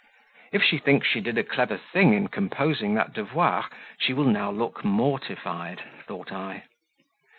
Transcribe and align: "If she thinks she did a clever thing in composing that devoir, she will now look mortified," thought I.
"If 0.51 0.63
she 0.63 0.79
thinks 0.79 1.05
she 1.07 1.21
did 1.21 1.37
a 1.37 1.43
clever 1.43 1.77
thing 1.77 2.15
in 2.15 2.27
composing 2.29 2.95
that 2.95 3.13
devoir, 3.13 3.69
she 3.99 4.13
will 4.13 4.23
now 4.25 4.49
look 4.49 4.83
mortified," 4.83 5.83
thought 6.07 6.31
I. 6.31 6.63